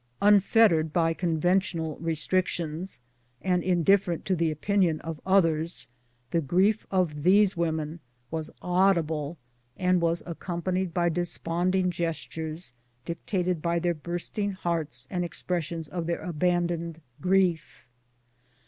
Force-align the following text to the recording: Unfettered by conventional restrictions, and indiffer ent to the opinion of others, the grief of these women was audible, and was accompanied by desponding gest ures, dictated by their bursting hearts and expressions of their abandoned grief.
Unfettered 0.19 0.91
by 0.91 1.13
conventional 1.13 1.95
restrictions, 1.97 2.99
and 3.39 3.61
indiffer 3.61 4.13
ent 4.13 4.25
to 4.25 4.35
the 4.35 4.49
opinion 4.49 4.99
of 5.01 5.21
others, 5.27 5.87
the 6.31 6.41
grief 6.41 6.87
of 6.89 7.21
these 7.21 7.55
women 7.55 7.99
was 8.31 8.49
audible, 8.63 9.37
and 9.77 10.01
was 10.01 10.23
accompanied 10.25 10.91
by 10.91 11.07
desponding 11.07 11.91
gest 11.91 12.31
ures, 12.31 12.73
dictated 13.05 13.61
by 13.61 13.77
their 13.77 13.93
bursting 13.93 14.49
hearts 14.53 15.07
and 15.11 15.23
expressions 15.23 15.87
of 15.87 16.07
their 16.07 16.23
abandoned 16.23 16.99
grief. 17.21 17.85